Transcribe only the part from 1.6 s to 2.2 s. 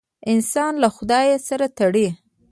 تړي.